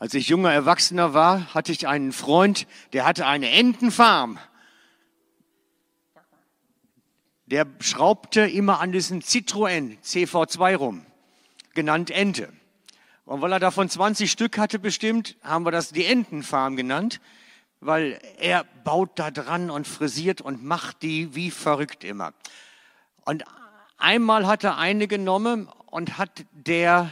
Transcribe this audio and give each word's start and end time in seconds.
Als 0.00 0.14
ich 0.14 0.28
junger 0.28 0.50
Erwachsener 0.50 1.12
war, 1.12 1.52
hatte 1.52 1.72
ich 1.72 1.86
einen 1.86 2.12
Freund, 2.12 2.66
der 2.94 3.04
hatte 3.04 3.26
eine 3.26 3.50
Entenfarm. 3.50 4.38
Der 7.44 7.66
schraubte 7.80 8.40
immer 8.40 8.80
an 8.80 8.92
diesem 8.92 9.20
Citroën 9.20 9.98
CV2 10.02 10.76
rum, 10.76 11.04
genannt 11.74 12.10
Ente. 12.10 12.50
Und 13.26 13.42
weil 13.42 13.52
er 13.52 13.60
davon 13.60 13.90
20 13.90 14.30
Stück 14.30 14.56
hatte 14.56 14.78
bestimmt, 14.78 15.36
haben 15.42 15.66
wir 15.66 15.70
das 15.70 15.90
die 15.90 16.06
Entenfarm 16.06 16.76
genannt, 16.76 17.20
weil 17.80 18.18
er 18.38 18.64
baut 18.84 19.18
da 19.18 19.30
dran 19.30 19.68
und 19.68 19.86
frisiert 19.86 20.40
und 20.40 20.64
macht 20.64 21.02
die 21.02 21.34
wie 21.34 21.50
verrückt 21.50 22.04
immer. 22.04 22.32
Und 23.26 23.44
einmal 23.98 24.46
hat 24.46 24.64
er 24.64 24.78
eine 24.78 25.08
genommen 25.08 25.68
und 25.90 26.16
hat 26.16 26.46
der 26.52 27.10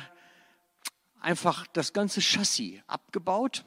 einfach 1.20 1.66
das 1.72 1.92
ganze 1.92 2.20
Chassis 2.20 2.80
abgebaut. 2.86 3.64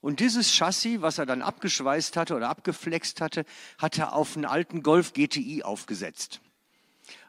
Und 0.00 0.18
dieses 0.20 0.52
Chassis, 0.52 1.00
was 1.00 1.18
er 1.18 1.26
dann 1.26 1.42
abgeschweißt 1.42 2.16
hatte 2.16 2.34
oder 2.34 2.48
abgeflext 2.48 3.20
hatte, 3.20 3.44
hat 3.78 3.98
er 3.98 4.14
auf 4.14 4.36
einen 4.36 4.44
alten 4.44 4.82
Golf 4.82 5.12
GTI 5.12 5.62
aufgesetzt. 5.62 6.40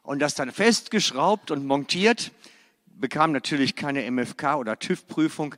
Und 0.01 0.19
das 0.19 0.35
dann 0.35 0.51
festgeschraubt 0.51 1.51
und 1.51 1.65
montiert, 1.65 2.31
bekam 2.85 3.31
natürlich 3.31 3.75
keine 3.75 4.09
MFK 4.09 4.55
oder 4.55 4.79
TÜV-Prüfung. 4.79 5.55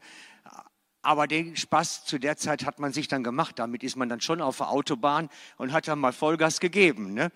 Aber 1.01 1.27
den 1.27 1.55
Spaß 1.55 2.05
zu 2.05 2.17
der 2.17 2.35
Zeit 2.35 2.65
hat 2.65 2.79
man 2.79 2.91
sich 2.91 3.07
dann 3.07 3.23
gemacht. 3.23 3.59
Damit 3.59 3.83
ist 3.83 3.95
man 3.95 4.09
dann 4.09 4.21
schon 4.21 4.41
auf 4.41 4.57
der 4.57 4.69
Autobahn 4.69 5.29
und 5.57 5.71
hat 5.71 5.87
dann 5.87 5.99
mal 5.99 6.13
Vollgas 6.13 6.59
gegeben. 6.59 7.13
Ne? 7.13 7.31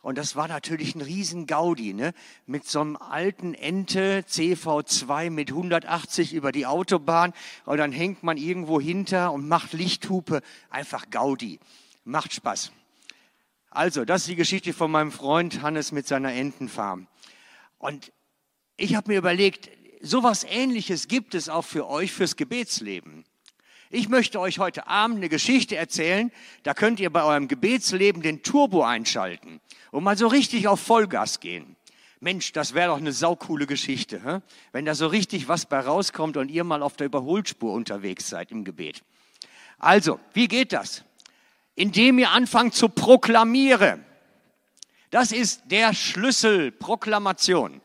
Und 0.00 0.16
das 0.16 0.36
war 0.36 0.46
natürlich 0.46 0.94
ein 0.94 1.00
riesen 1.00 1.46
Gaudi, 1.46 1.92
ne? 1.92 2.14
Mit 2.46 2.66
so 2.66 2.80
einem 2.80 2.96
alten 2.96 3.54
Ente 3.54 4.24
CV2 4.28 5.30
mit 5.30 5.50
180 5.50 6.34
über 6.34 6.52
die 6.52 6.66
Autobahn 6.66 7.32
und 7.64 7.78
dann 7.78 7.90
hängt 7.90 8.22
man 8.22 8.36
irgendwo 8.36 8.80
hinter 8.80 9.32
und 9.32 9.48
macht 9.48 9.72
Lichthupe. 9.72 10.40
Einfach 10.70 11.10
Gaudi. 11.10 11.58
Macht 12.04 12.32
Spaß. 12.32 12.72
Also, 13.70 14.04
das 14.04 14.22
ist 14.22 14.28
die 14.28 14.36
Geschichte 14.36 14.72
von 14.72 14.90
meinem 14.90 15.12
Freund 15.12 15.62
Hannes 15.62 15.92
mit 15.92 16.06
seiner 16.06 16.32
Entenfarm. 16.32 17.06
Und 17.78 18.12
ich 18.76 18.94
habe 18.94 19.10
mir 19.10 19.18
überlegt, 19.18 19.68
sowas 20.00 20.44
ähnliches 20.44 21.08
gibt 21.08 21.34
es 21.34 21.48
auch 21.48 21.64
für 21.64 21.88
euch 21.88 22.12
fürs 22.12 22.36
Gebetsleben. 22.36 23.24
Ich 23.90 24.10
möchte 24.10 24.38
euch 24.38 24.58
heute 24.58 24.86
Abend 24.86 25.16
eine 25.16 25.30
Geschichte 25.30 25.76
erzählen, 25.76 26.30
da 26.62 26.74
könnt 26.74 27.00
ihr 27.00 27.10
bei 27.10 27.24
eurem 27.24 27.48
Gebetsleben 27.48 28.20
den 28.20 28.42
Turbo 28.42 28.82
einschalten 28.82 29.60
und 29.90 30.04
mal 30.04 30.18
so 30.18 30.26
richtig 30.26 30.68
auf 30.68 30.80
Vollgas 30.80 31.40
gehen. 31.40 31.76
Mensch, 32.20 32.52
das 32.52 32.74
wäre 32.74 32.88
doch 32.88 32.98
eine 32.98 33.12
saukoole 33.12 33.66
Geschichte, 33.66 34.20
hä? 34.22 34.40
wenn 34.72 34.84
da 34.84 34.94
so 34.94 35.06
richtig 35.06 35.48
was 35.48 35.64
bei 35.64 35.80
rauskommt 35.80 36.36
und 36.36 36.50
ihr 36.50 36.64
mal 36.64 36.82
auf 36.82 36.96
der 36.96 37.06
Überholspur 37.06 37.72
unterwegs 37.72 38.28
seid 38.28 38.50
im 38.50 38.64
Gebet. 38.64 39.02
Also, 39.78 40.20
wie 40.34 40.48
geht 40.48 40.72
das? 40.74 41.04
Indem 41.74 42.18
ihr 42.18 42.32
anfangt 42.32 42.74
zu 42.74 42.88
proklamieren. 42.90 44.04
Das 45.10 45.32
ist 45.32 45.62
der 45.66 45.94
Schlüssel, 45.94 46.72
Proklamation. 46.72 47.80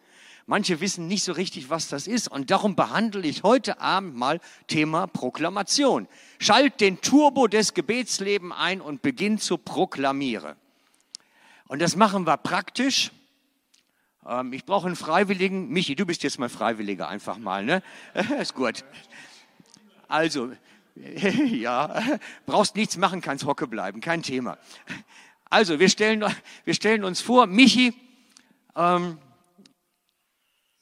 Manche 0.46 0.82
wissen 0.82 1.08
nicht 1.08 1.24
so 1.24 1.32
richtig, 1.32 1.70
was 1.70 1.88
das 1.88 2.06
ist. 2.06 2.28
Und 2.28 2.52
darum 2.52 2.76
behandle 2.76 3.26
ich 3.26 3.44
heute 3.44 3.80
Abend 3.80 4.16
mal 4.16 4.42
Thema 4.68 5.08
Proklamation. 5.08 6.08
Schalt 6.40 6.82
den 6.82 7.00
Turbo 7.00 7.48
des 7.48 7.74
Gebetslebens 7.74 8.54
ein 8.58 8.82
und 8.82 9.02
beginn 9.02 9.38
zu 9.38 9.58
proklamieren. 9.58 10.56
Und 11.68 11.82
das 11.82 11.96
machen 11.96 12.28
wir 12.28 12.36
praktisch. 12.36 13.12
Ähm, 14.28 14.52
ich 14.52 14.66
brauche 14.66 14.88
einen 14.88 14.98
Freiwilligen. 14.98 15.70
Michi, 15.70 15.96
du 15.96 16.06
bist 16.06 16.24
jetzt 16.24 16.40
mal 16.40 16.50
Freiwilliger 16.50 17.08
einfach 17.08 17.38
mal, 17.38 17.64
ne? 17.64 17.82
ist 18.40 18.54
gut. 18.54 18.84
Also, 20.10 20.52
ja, 20.96 22.04
brauchst 22.46 22.76
nichts 22.76 22.98
machen, 22.98 23.22
kannst 23.22 23.46
hocke 23.46 23.66
bleiben, 23.66 24.02
kein 24.02 24.22
Thema. 24.22 24.58
Also, 25.50 25.80
wir 25.80 25.90
stellen, 25.90 26.26
wir 26.66 26.74
stellen 26.74 27.06
uns 27.06 27.22
vor, 27.22 27.48
Michi, 27.48 27.94
ähm, 28.76 29.18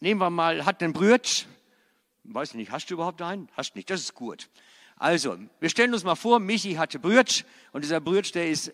nehmen 0.01 0.19
wir 0.19 0.29
mal, 0.29 0.65
hat 0.65 0.83
einen 0.83 0.93
Brütsch. 0.93 1.45
Weiß 2.23 2.53
nicht, 2.55 2.71
hast 2.71 2.89
du 2.89 2.95
überhaupt 2.95 3.21
einen? 3.21 3.49
Hast 3.55 3.75
nicht, 3.75 3.89
das 3.89 4.01
ist 4.01 4.13
gut. 4.13 4.49
Also, 4.97 5.37
wir 5.59 5.69
stellen 5.69 5.93
uns 5.93 6.03
mal 6.03 6.15
vor, 6.15 6.39
Michi 6.39 6.73
hatte 6.73 6.99
Brütsch 6.99 7.43
und 7.71 7.83
dieser 7.83 8.01
Brütsch, 8.01 8.33
der 8.33 8.49
ist 8.49 8.73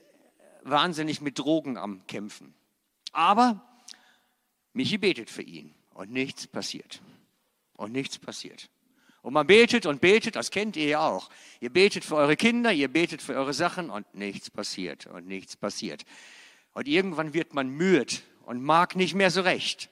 wahnsinnig 0.63 1.21
mit 1.21 1.39
Drogen 1.39 1.77
am 1.77 2.05
Kämpfen. 2.07 2.53
Aber 3.13 3.61
Michi 4.73 4.97
betet 4.97 5.29
für 5.29 5.43
ihn 5.43 5.73
und 5.93 6.11
nichts 6.11 6.47
passiert. 6.47 7.01
Und 7.73 7.91
nichts 7.91 8.17
passiert. 8.17 8.69
Und 9.21 9.33
man 9.33 9.47
betet 9.47 9.85
und 9.85 10.01
betet, 10.01 10.35
das 10.35 10.51
kennt 10.51 10.75
ihr 10.75 10.87
ja 10.87 10.99
auch. 10.99 11.29
Ihr 11.59 11.69
betet 11.69 12.03
für 12.03 12.15
eure 12.15 12.35
Kinder, 12.35 12.73
ihr 12.73 12.87
betet 12.87 13.21
für 13.21 13.35
eure 13.35 13.53
Sachen 13.53 13.89
und 13.89 14.13
nichts 14.15 14.49
passiert 14.49 15.05
und 15.05 15.27
nichts 15.27 15.55
passiert. 15.55 16.03
Und 16.73 16.87
irgendwann 16.87 17.33
wird 17.33 17.53
man 17.53 17.69
müde 17.69 18.15
und 18.45 18.63
mag 18.63 18.95
nicht 18.95 19.13
mehr 19.13 19.31
so 19.31 19.41
recht 19.41 19.89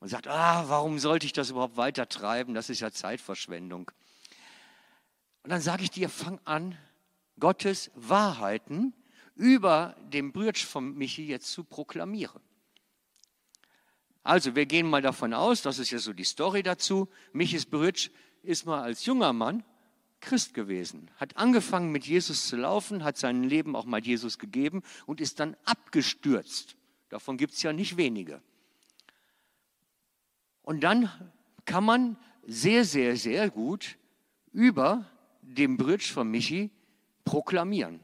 und 0.00 0.08
sagt, 0.08 0.28
ah, 0.28 0.64
warum 0.68 0.98
sollte 0.98 1.26
ich 1.26 1.32
das 1.32 1.50
überhaupt 1.50 1.76
weiter 1.76 2.08
treiben? 2.08 2.54
Das 2.54 2.70
ist 2.70 2.80
ja 2.80 2.90
Zeitverschwendung. 2.90 3.90
Und 5.42 5.50
dann 5.50 5.60
sage 5.60 5.84
ich 5.84 5.90
dir, 5.90 6.08
fang 6.08 6.40
an, 6.44 6.76
Gottes 7.38 7.90
Wahrheiten 7.94 8.94
über 9.34 9.94
dem 10.12 10.32
Brütsch 10.32 10.64
von 10.64 10.96
Michi 10.96 11.26
jetzt 11.26 11.52
zu 11.52 11.64
proklamieren. 11.64 12.40
Also, 14.22 14.56
wir 14.56 14.66
gehen 14.66 14.88
mal 14.88 15.02
davon 15.02 15.32
aus, 15.34 15.62
das 15.62 15.78
ist 15.78 15.90
ja 15.90 15.98
so 15.98 16.12
die 16.12 16.24
Story 16.24 16.62
dazu, 16.62 17.08
Michis 17.32 17.64
Brütsch 17.64 18.10
ist 18.42 18.66
mal 18.66 18.82
als 18.82 19.04
junger 19.04 19.32
Mann 19.32 19.62
Christ 20.20 20.54
gewesen, 20.54 21.10
hat 21.16 21.36
angefangen 21.36 21.92
mit 21.92 22.06
Jesus 22.06 22.48
zu 22.48 22.56
laufen, 22.56 23.04
hat 23.04 23.16
sein 23.18 23.44
Leben 23.44 23.76
auch 23.76 23.84
mal 23.84 24.00
Jesus 24.00 24.38
gegeben 24.38 24.82
und 25.04 25.20
ist 25.20 25.38
dann 25.38 25.56
abgestürzt. 25.64 26.76
Davon 27.08 27.36
gibt 27.36 27.52
es 27.52 27.62
ja 27.62 27.72
nicht 27.72 27.96
wenige. 27.96 28.42
Und 30.66 30.80
dann 30.80 31.08
kann 31.64 31.84
man 31.84 32.16
sehr, 32.44 32.84
sehr, 32.84 33.16
sehr 33.16 33.50
gut 33.50 33.96
über 34.52 35.08
dem 35.40 35.76
Bridge 35.76 36.10
von 36.12 36.28
Michi 36.28 36.70
proklamieren. 37.24 38.00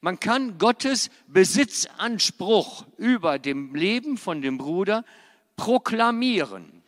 Man 0.00 0.18
kann 0.18 0.56
Gottes 0.56 1.10
Besitzanspruch 1.26 2.86
über 2.96 3.38
dem 3.38 3.74
Leben 3.74 4.16
von 4.16 4.40
dem 4.40 4.56
Bruder 4.56 5.04
proklamieren. 5.56 6.82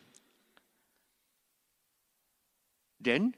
Denn 2.97 3.35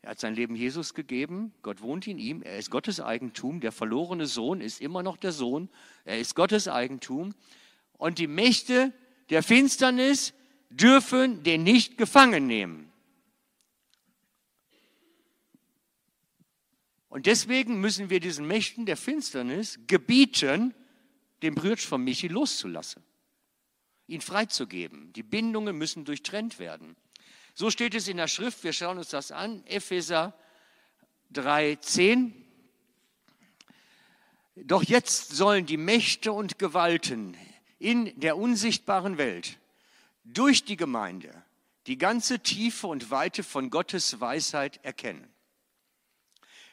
er 0.00 0.12
hat 0.12 0.20
sein 0.20 0.34
Leben 0.34 0.56
Jesus 0.56 0.94
gegeben, 0.94 1.52
Gott 1.60 1.82
wohnt 1.82 2.06
in 2.06 2.16
ihm, 2.16 2.40
er 2.40 2.56
ist 2.56 2.70
Gottes 2.70 3.02
Eigentum, 3.02 3.60
der 3.60 3.72
verlorene 3.72 4.24
Sohn 4.24 4.62
ist 4.62 4.80
immer 4.80 5.02
noch 5.02 5.18
der 5.18 5.32
Sohn, 5.32 5.68
er 6.06 6.18
ist 6.18 6.34
Gottes 6.34 6.68
Eigentum. 6.68 7.34
Und 7.98 8.18
die 8.18 8.28
Mächte 8.28 8.94
der 9.28 9.42
Finsternis 9.42 10.32
dürfen 10.70 11.42
den 11.42 11.62
nicht 11.62 11.98
gefangen 11.98 12.46
nehmen. 12.46 12.92
Und 17.08 17.26
deswegen 17.26 17.80
müssen 17.80 18.10
wir 18.10 18.20
diesen 18.20 18.46
Mächten 18.46 18.84
der 18.84 18.96
Finsternis 18.96 19.80
gebieten, 19.86 20.74
den 21.42 21.54
Brütsch 21.54 21.86
von 21.86 22.04
Michi 22.04 22.28
loszulassen, 22.28 23.02
ihn 24.06 24.20
freizugeben. 24.20 25.12
Die 25.14 25.22
Bindungen 25.22 25.76
müssen 25.76 26.04
durchtrennt 26.04 26.58
werden. 26.58 26.96
So 27.54 27.70
steht 27.70 27.94
es 27.94 28.08
in 28.08 28.18
der 28.18 28.28
Schrift, 28.28 28.62
wir 28.62 28.72
schauen 28.72 28.98
uns 28.98 29.08
das 29.08 29.32
an, 29.32 29.64
Epheser 29.66 30.38
3,10. 31.32 32.32
Doch 34.56 34.82
jetzt 34.82 35.30
sollen 35.30 35.66
die 35.66 35.76
Mächte 35.76 36.32
und 36.32 36.58
Gewalten 36.58 37.36
in 37.78 38.18
der 38.20 38.36
unsichtbaren 38.36 39.18
Welt 39.18 39.57
durch 40.32 40.64
die 40.64 40.76
Gemeinde 40.76 41.30
die 41.86 41.98
ganze 41.98 42.40
Tiefe 42.40 42.86
und 42.86 43.10
Weite 43.10 43.42
von 43.42 43.70
Gottes 43.70 44.20
Weisheit 44.20 44.78
erkennen. 44.82 45.26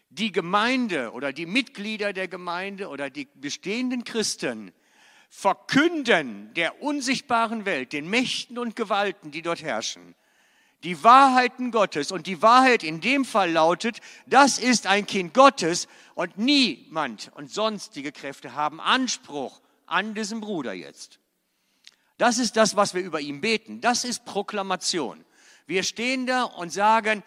Die 0.10 0.32
Gemeinde 0.32 1.12
oder 1.14 1.32
die 1.32 1.46
Mitglieder 1.46 2.14
der 2.14 2.28
Gemeinde 2.28 2.90
oder 2.90 3.10
die 3.10 3.28
bestehenden 3.36 4.04
Christen 4.04 4.74
verkünden 5.30 6.54
der 6.54 6.82
unsichtbaren 6.82 7.66
Welt, 7.66 7.94
den 7.94 8.10
Mächten 8.10 8.58
und 8.58 8.76
Gewalten, 8.76 9.32
die 9.32 9.42
dort 9.42 9.62
herrschen, 9.62 10.16
die 10.84 11.04
Wahrheiten 11.04 11.72
Gottes. 11.72 12.12
Und 12.12 12.28
die 12.28 12.42
Wahrheit 12.42 12.84
in 12.84 13.02
dem 13.02 13.26
Fall 13.26 13.52
lautet, 13.52 14.00
das 14.26 14.60
ist 14.60 14.88
ein 14.88 15.06
Kind 15.06 15.34
Gottes 15.34 15.88
und 16.14 16.38
niemand 16.38 17.32
und 17.36 17.52
sonstige 17.52 18.12
Kräfte 18.12 18.54
haben 18.54 18.80
Anspruch 18.80 19.62
an 19.86 20.14
diesen 20.14 20.42
Bruder 20.42 20.74
jetzt. 20.74 21.20
Das 22.18 22.38
ist 22.38 22.56
das, 22.56 22.76
was 22.76 22.94
wir 22.94 23.02
über 23.02 23.20
ihn 23.20 23.42
beten. 23.42 23.82
Das 23.82 24.06
ist 24.06 24.26
Proklamation. 24.26 25.26
Wir 25.68 25.84
stehen 25.84 26.26
da 26.28 26.44
und 26.44 26.72
sagen, 26.72 27.24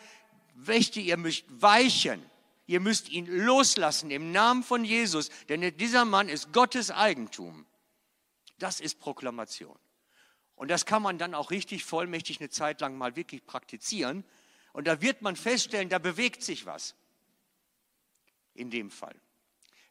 Wächte, 0.55 1.01
ihr 1.01 1.17
müsst 1.17 1.45
weichen. 1.49 2.25
Ihr 2.67 2.81
müsst 2.81 3.09
ihn 3.09 3.27
loslassen 3.27 4.11
im 4.11 4.33
Namen 4.33 4.63
von 4.63 4.85
Jesus, 4.85 5.31
denn 5.49 5.77
dieser 5.79 6.05
Mann 6.05 6.29
ist 6.29 6.53
Gottes 6.53 6.91
Eigentum. 6.91 7.65
Das 8.59 8.81
ist 8.81 8.99
Proklamation. 8.99 9.79
Und 10.55 10.69
das 10.69 10.85
kann 10.85 11.01
man 11.01 11.17
dann 11.17 11.35
auch 11.35 11.51
richtig 11.51 11.85
vollmächtig 11.85 12.41
eine 12.41 12.51
Zeit 12.51 12.81
lang 12.81 12.99
mal 12.99 13.17
wirklich 13.17 13.47
praktizieren. 13.47 14.25
Und 14.73 14.87
da 14.87 15.01
wird 15.01 15.23
man 15.23 15.37
feststellen, 15.37 15.89
da 15.89 15.99
bewegt 15.99 16.43
sich 16.43 16.67
was. 16.67 16.95
In 18.55 18.71
dem 18.71 18.91
Fall. 18.91 19.15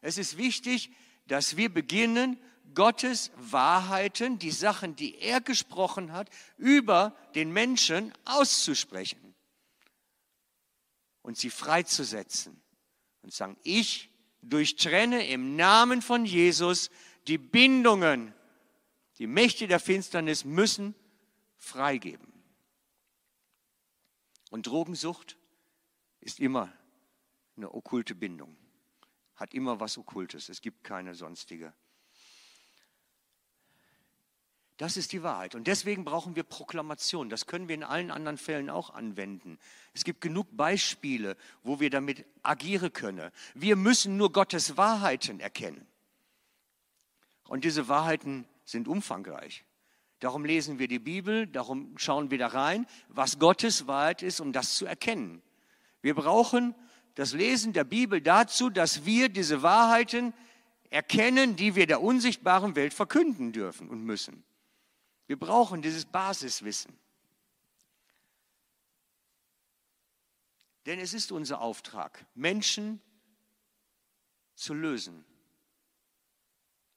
Es 0.02 0.18
ist 0.18 0.36
wichtig, 0.36 0.92
dass 1.26 1.56
wir 1.56 1.72
beginnen, 1.72 2.38
Gottes 2.74 3.30
Wahrheiten, 3.36 4.38
die 4.38 4.50
Sachen, 4.50 4.96
die 4.96 5.18
er 5.18 5.40
gesprochen 5.40 6.12
hat, 6.12 6.30
über 6.56 7.16
den 7.34 7.52
Menschen 7.52 8.12
auszusprechen 8.24 9.34
und 11.22 11.36
sie 11.36 11.50
freizusetzen 11.50 12.60
und 13.22 13.32
sagen, 13.32 13.56
ich 13.62 14.10
durchtrenne 14.42 15.26
im 15.26 15.56
Namen 15.56 16.02
von 16.02 16.24
Jesus 16.24 16.90
die 17.26 17.38
Bindungen, 17.38 18.34
die 19.18 19.26
Mächte 19.26 19.66
der 19.66 19.80
Finsternis 19.80 20.44
müssen 20.44 20.94
freigeben. 21.56 22.32
Und 24.50 24.66
Drogensucht 24.66 25.36
ist 26.20 26.40
immer 26.40 26.72
eine 27.56 27.74
okkulte 27.74 28.14
Bindung, 28.14 28.56
hat 29.34 29.52
immer 29.52 29.80
was 29.80 29.98
Okkultes, 29.98 30.48
es 30.48 30.62
gibt 30.62 30.84
keine 30.84 31.14
sonstige. 31.14 31.74
Das 34.78 34.96
ist 34.96 35.12
die 35.12 35.24
Wahrheit. 35.24 35.56
Und 35.56 35.66
deswegen 35.66 36.04
brauchen 36.04 36.36
wir 36.36 36.44
Proklamation. 36.44 37.28
Das 37.28 37.46
können 37.46 37.66
wir 37.66 37.74
in 37.74 37.82
allen 37.82 38.12
anderen 38.12 38.38
Fällen 38.38 38.70
auch 38.70 38.94
anwenden. 38.94 39.58
Es 39.92 40.04
gibt 40.04 40.20
genug 40.20 40.46
Beispiele, 40.56 41.36
wo 41.64 41.80
wir 41.80 41.90
damit 41.90 42.24
agieren 42.44 42.92
können. 42.92 43.32
Wir 43.54 43.74
müssen 43.74 44.16
nur 44.16 44.32
Gottes 44.32 44.76
Wahrheiten 44.76 45.40
erkennen. 45.40 45.84
Und 47.48 47.64
diese 47.64 47.88
Wahrheiten 47.88 48.46
sind 48.64 48.86
umfangreich. 48.86 49.64
Darum 50.20 50.44
lesen 50.44 50.78
wir 50.78 50.86
die 50.86 51.00
Bibel, 51.00 51.48
darum 51.48 51.98
schauen 51.98 52.30
wir 52.30 52.38
da 52.38 52.46
rein, 52.48 52.86
was 53.08 53.40
Gottes 53.40 53.88
Wahrheit 53.88 54.22
ist, 54.22 54.40
um 54.40 54.52
das 54.52 54.76
zu 54.76 54.86
erkennen. 54.86 55.42
Wir 56.02 56.14
brauchen 56.14 56.74
das 57.16 57.32
Lesen 57.32 57.72
der 57.72 57.84
Bibel 57.84 58.20
dazu, 58.20 58.70
dass 58.70 59.04
wir 59.04 59.28
diese 59.28 59.62
Wahrheiten 59.62 60.34
erkennen, 60.90 61.56
die 61.56 61.74
wir 61.74 61.88
der 61.88 62.00
unsichtbaren 62.00 62.76
Welt 62.76 62.94
verkünden 62.94 63.52
dürfen 63.52 63.88
und 63.88 64.04
müssen. 64.04 64.44
Wir 65.28 65.38
brauchen 65.38 65.82
dieses 65.82 66.06
Basiswissen. 66.06 66.98
Denn 70.86 70.98
es 70.98 71.12
ist 71.12 71.30
unser 71.30 71.60
Auftrag, 71.60 72.26
Menschen 72.34 73.00
zu 74.54 74.72
lösen 74.72 75.24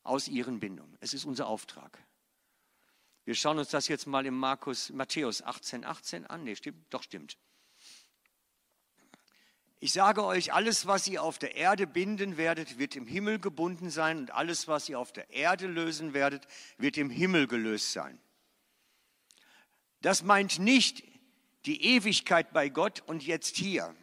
aus 0.04 0.30
ihren 0.30 0.62
Bindungen. 0.62 0.98
Es 1.02 1.14
ist 1.14 1.26
unser 1.26 1.48
Auftrag. 1.48 2.02
Wir 3.26 3.36
schauen 3.36 3.60
uns 3.60 3.70
das 3.70 3.90
jetzt 3.90 4.08
mal 4.08 4.26
im 4.26 4.38
Markus, 4.38 4.92
Matthäus 4.92 5.42
18, 5.42 5.84
18 5.84 6.26
an. 6.26 6.46
Nee, 6.46 6.56
stimmt, 6.56 6.92
doch 6.92 7.04
stimmt. 7.04 7.38
Ich 9.84 9.94
sage 9.94 10.24
euch, 10.24 10.54
alles, 10.54 10.86
was 10.86 11.08
ihr 11.08 11.24
auf 11.24 11.40
der 11.40 11.56
Erde 11.56 11.88
binden 11.88 12.38
werdet, 12.38 12.78
wird 12.78 12.96
im 12.96 13.08
Himmel 13.08 13.40
gebunden 13.40 13.90
sein 13.90 14.20
und 14.20 14.32
alles, 14.32 14.68
was 14.68 14.88
ihr 14.88 15.00
auf 15.00 15.12
der 15.12 15.32
Erde 15.32 15.66
lösen 15.66 16.14
werdet, 16.14 16.46
wird 16.78 16.98
im 16.98 17.10
Himmel 17.10 17.48
gelöst 17.48 17.92
sein. 17.92 18.22
Das 20.02 20.22
meint 20.22 20.60
nicht 20.60 21.04
die 21.66 21.84
Ewigkeit 21.96 22.54
bei 22.54 22.70
Gott 22.70 23.02
und 23.08 23.26
jetzt 23.26 23.58
hier. 23.58 23.96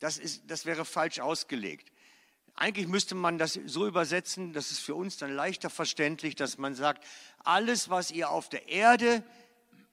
Das, 0.00 0.16
ist, 0.16 0.50
das 0.50 0.64
wäre 0.64 0.86
falsch 0.86 1.20
ausgelegt. 1.20 1.92
Eigentlich 2.54 2.88
müsste 2.88 3.14
man 3.14 3.36
das 3.36 3.60
so 3.66 3.86
übersetzen, 3.86 4.54
das 4.54 4.70
ist 4.70 4.78
für 4.78 4.94
uns 4.94 5.18
dann 5.18 5.30
leichter 5.30 5.68
verständlich, 5.68 6.36
dass 6.36 6.56
man 6.56 6.74
sagt, 6.74 7.06
alles, 7.44 7.90
was 7.90 8.10
ihr 8.10 8.30
auf 8.30 8.48
der 8.48 8.66
Erde, 8.70 9.22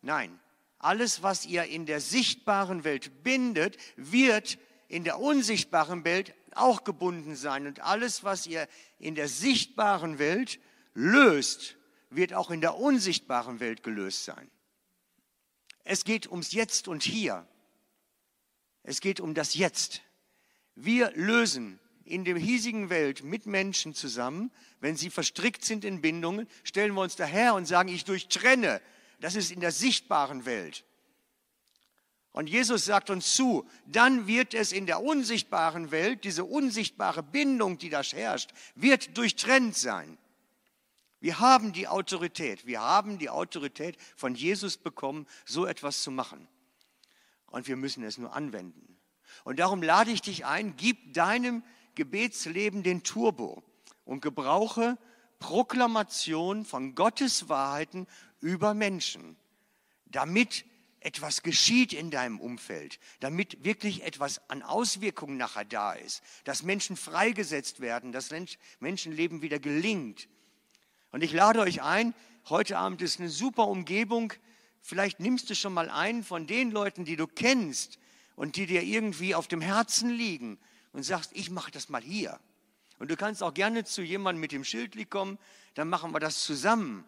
nein, 0.01 0.39
alles, 0.79 1.23
was 1.23 1.45
ihr 1.45 1.63
in 1.63 1.85
der 1.85 1.99
sichtbaren 1.99 2.83
Welt 2.83 3.23
bindet, 3.23 3.77
wird 3.95 4.57
in 4.87 5.03
der 5.03 5.19
unsichtbaren 5.19 6.03
Welt 6.03 6.33
auch 6.53 6.83
gebunden 6.83 7.35
sein. 7.35 7.67
Und 7.67 7.79
alles, 7.81 8.23
was 8.23 8.47
ihr 8.47 8.67
in 8.99 9.15
der 9.15 9.27
sichtbaren 9.27 10.19
Welt 10.19 10.59
löst, 10.93 11.75
wird 12.09 12.33
auch 12.33 12.51
in 12.51 12.61
der 12.61 12.77
unsichtbaren 12.77 13.59
Welt 13.59 13.83
gelöst 13.83 14.25
sein. 14.25 14.49
Es 15.83 16.03
geht 16.03 16.27
ums 16.27 16.51
Jetzt 16.51 16.87
und 16.87 17.03
Hier. 17.03 17.47
Es 18.83 19.01
geht 19.01 19.19
um 19.19 19.33
das 19.33 19.55
Jetzt. 19.55 20.01
Wir 20.75 21.11
lösen 21.15 21.79
in 22.03 22.23
der 22.23 22.37
hiesigen 22.37 22.89
Welt 22.89 23.23
mit 23.23 23.47
Menschen 23.47 23.93
zusammen, 23.93 24.51
wenn 24.79 24.95
sie 24.95 25.09
verstrickt 25.09 25.65
sind 25.65 25.83
in 25.83 26.01
Bindungen, 26.01 26.47
stellen 26.63 26.93
wir 26.93 27.01
uns 27.01 27.15
daher 27.15 27.55
und 27.55 27.65
sagen, 27.65 27.89
ich 27.89 28.05
durchtrenne 28.05 28.81
das 29.19 29.35
ist 29.35 29.51
in 29.51 29.59
der 29.59 29.71
sichtbaren 29.71 30.45
Welt. 30.45 30.85
Und 32.31 32.49
Jesus 32.49 32.83
sagt 32.83 33.09
uns 33.09 33.33
zu, 33.33 33.65
dann 33.85 34.27
wird 34.27 34.53
es 34.53 34.73
in 34.73 34.85
der 34.85 35.01
unsichtbaren 35.01 35.91
Welt, 35.91 36.25
diese 36.25 36.43
unsichtbare 36.43 37.23
Bindung, 37.23 37.77
die 37.77 37.89
da 37.89 38.01
herrscht, 38.01 38.51
wird 38.75 39.17
durchtrennt 39.17 39.77
sein. 39.77 40.17
Wir 41.21 41.39
haben 41.39 41.71
die 41.71 41.87
Autorität, 41.87 42.67
wir 42.67 42.81
haben 42.81 43.19
die 43.19 43.29
Autorität 43.29 43.97
von 44.17 44.35
Jesus 44.35 44.75
bekommen, 44.77 45.27
so 45.45 45.65
etwas 45.65 46.01
zu 46.01 46.11
machen. 46.11 46.47
Und 47.47 47.69
wir 47.69 47.77
müssen 47.77 48.03
es 48.03 48.17
nur 48.17 48.33
anwenden. 48.33 48.97
Und 49.45 49.59
darum 49.59 49.81
lade 49.81 50.11
ich 50.11 50.21
dich 50.21 50.45
ein, 50.45 50.75
gib 50.75 51.13
deinem 51.13 51.63
Gebetsleben 51.95 52.83
den 52.83 53.03
Turbo 53.03 53.63
und 54.03 54.21
gebrauche 54.21 54.97
Proklamation 55.39 56.65
von 56.65 56.95
Gottes 56.95 57.47
Wahrheiten 57.47 58.07
über 58.45 58.75
Menschen, 58.75 59.35
damit 60.05 60.65
etwas 60.99 61.41
geschieht 61.41 61.93
in 61.93 62.11
deinem 62.11 62.39
Umfeld, 62.39 62.99
damit 63.19 63.63
wirklich 63.63 64.03
etwas 64.03 64.39
an 64.49 64.61
Auswirkungen 64.61 65.35
nachher 65.35 65.65
da 65.65 65.93
ist, 65.93 66.21
dass 66.43 66.61
Menschen 66.61 66.95
freigesetzt 66.95 67.79
werden, 67.79 68.11
dass 68.11 68.29
Menschenleben 68.79 69.41
wieder 69.41 69.57
gelingt. 69.57 70.27
Und 71.11 71.23
ich 71.23 71.33
lade 71.33 71.59
euch 71.59 71.81
ein, 71.81 72.13
heute 72.47 72.77
Abend 72.77 73.01
ist 73.01 73.19
eine 73.19 73.29
super 73.29 73.67
Umgebung, 73.67 74.31
vielleicht 74.79 75.19
nimmst 75.19 75.49
du 75.49 75.55
schon 75.55 75.73
mal 75.73 75.89
einen 75.89 76.23
von 76.23 76.45
den 76.45 76.69
Leuten, 76.69 77.03
die 77.03 77.15
du 77.15 77.25
kennst 77.25 77.97
und 78.35 78.57
die 78.57 78.67
dir 78.67 78.83
irgendwie 78.83 79.33
auf 79.33 79.47
dem 79.47 79.61
Herzen 79.61 80.11
liegen 80.11 80.59
und 80.93 81.01
sagst, 81.01 81.31
ich 81.33 81.49
mache 81.49 81.71
das 81.71 81.89
mal 81.89 82.01
hier. 82.01 82.39
Und 82.99 83.09
du 83.09 83.17
kannst 83.17 83.41
auch 83.41 83.55
gerne 83.55 83.85
zu 83.85 84.03
jemandem 84.03 84.39
mit 84.39 84.51
dem 84.51 84.63
Schildli 84.63 85.05
kommen, 85.05 85.39
dann 85.73 85.89
machen 85.89 86.13
wir 86.13 86.19
das 86.19 86.43
zusammen. 86.43 87.05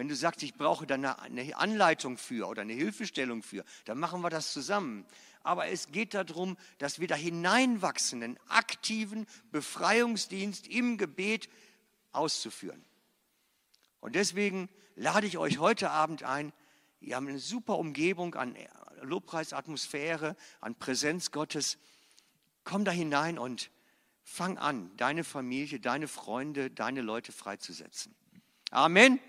Wenn 0.00 0.08
du 0.08 0.16
sagst, 0.16 0.42
ich 0.42 0.54
brauche 0.54 0.86
da 0.86 0.94
eine 0.94 1.58
Anleitung 1.58 2.16
für 2.16 2.48
oder 2.48 2.62
eine 2.62 2.72
Hilfestellung 2.72 3.42
für, 3.42 3.66
dann 3.84 3.98
machen 3.98 4.22
wir 4.22 4.30
das 4.30 4.50
zusammen. 4.50 5.04
Aber 5.42 5.66
es 5.66 5.92
geht 5.92 6.14
darum, 6.14 6.56
dass 6.78 7.00
wir 7.00 7.06
da 7.06 7.16
hineinwachsen, 7.16 8.22
einen 8.22 8.38
aktiven 8.48 9.26
Befreiungsdienst 9.52 10.68
im 10.68 10.96
Gebet 10.96 11.50
auszuführen. 12.12 12.82
Und 14.00 14.14
deswegen 14.14 14.70
lade 14.96 15.26
ich 15.26 15.36
euch 15.36 15.58
heute 15.58 15.90
Abend 15.90 16.22
ein. 16.22 16.54
Wir 17.00 17.16
haben 17.16 17.28
eine 17.28 17.38
super 17.38 17.76
Umgebung 17.76 18.34
an 18.36 18.56
Lobpreisatmosphäre, 19.02 20.34
an 20.62 20.76
Präsenz 20.76 21.30
Gottes. 21.30 21.76
Komm 22.64 22.86
da 22.86 22.90
hinein 22.90 23.38
und 23.38 23.70
Fang 24.22 24.56
an, 24.56 24.96
deine 24.96 25.24
Familie, 25.24 25.78
deine 25.78 26.08
Freunde, 26.08 26.70
deine 26.70 27.02
Leute 27.02 27.32
freizusetzen. 27.32 28.14
Amen. 28.70 29.20